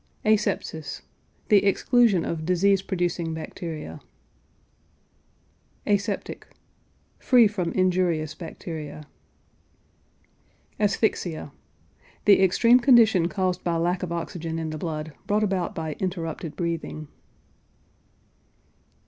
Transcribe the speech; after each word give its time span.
ASEPSIS. 0.25 1.03
The 1.49 1.63
exclusion 1.63 2.25
of 2.25 2.43
disease 2.43 2.81
producing 2.81 3.35
bacteria. 3.35 3.99
ASEPTIC. 5.85 6.47
Free 7.19 7.47
from 7.47 7.71
injurious 7.73 8.33
bacteria. 8.33 9.05
ASPHYXIA. 10.79 11.51
The 12.25 12.41
extreme 12.41 12.79
condition 12.79 13.27
caused 13.27 13.63
by 13.63 13.75
lack 13.77 14.01
of 14.01 14.11
oxygen 14.11 14.57
in 14.57 14.71
the 14.71 14.79
blood, 14.79 15.13
brought 15.27 15.43
about 15.43 15.75
by 15.75 15.93
interrupted 15.99 16.55
breathing. 16.55 17.07